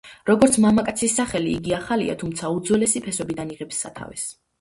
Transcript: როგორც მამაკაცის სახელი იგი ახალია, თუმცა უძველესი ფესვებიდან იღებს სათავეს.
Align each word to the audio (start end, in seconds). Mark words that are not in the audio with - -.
როგორც 0.27 0.55
მამაკაცის 0.61 1.17
სახელი 1.19 1.51
იგი 1.57 1.75
ახალია, 1.79 2.15
თუმცა 2.23 2.49
უძველესი 2.55 3.03
ფესვებიდან 3.09 3.53
იღებს 3.57 3.83
სათავეს. 3.87 4.25